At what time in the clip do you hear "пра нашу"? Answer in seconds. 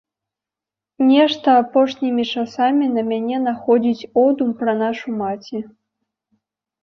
4.61-5.07